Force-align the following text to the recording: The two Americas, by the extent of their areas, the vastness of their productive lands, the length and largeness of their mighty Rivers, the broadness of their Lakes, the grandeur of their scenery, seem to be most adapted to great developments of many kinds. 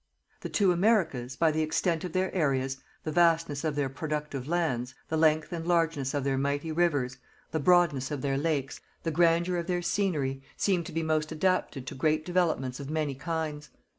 The 0.39 0.49
two 0.49 0.71
Americas, 0.71 1.35
by 1.35 1.51
the 1.51 1.61
extent 1.61 2.03
of 2.03 2.11
their 2.11 2.33
areas, 2.33 2.77
the 3.03 3.11
vastness 3.11 3.63
of 3.63 3.75
their 3.75 3.87
productive 3.87 4.47
lands, 4.47 4.95
the 5.09 5.15
length 5.15 5.53
and 5.53 5.63
largeness 5.67 6.15
of 6.15 6.23
their 6.23 6.39
mighty 6.39 6.71
Rivers, 6.71 7.17
the 7.51 7.59
broadness 7.59 8.09
of 8.09 8.23
their 8.23 8.35
Lakes, 8.35 8.79
the 9.03 9.11
grandeur 9.11 9.57
of 9.57 9.67
their 9.67 9.83
scenery, 9.83 10.41
seem 10.57 10.83
to 10.85 10.91
be 10.91 11.03
most 11.03 11.31
adapted 11.31 11.85
to 11.85 11.93
great 11.93 12.25
developments 12.25 12.79
of 12.79 12.89
many 12.89 13.13
kinds. 13.13 13.69